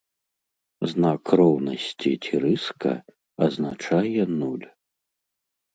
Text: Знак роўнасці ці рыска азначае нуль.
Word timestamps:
Знак 0.93 1.23
роўнасці 1.41 2.11
ці 2.23 2.33
рыска 2.47 2.91
азначае 3.49 4.23
нуль. 4.41 4.67